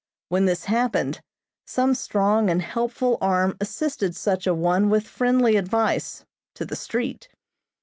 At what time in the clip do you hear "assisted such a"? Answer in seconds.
3.61-4.53